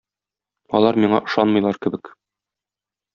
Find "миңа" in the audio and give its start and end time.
1.03-1.19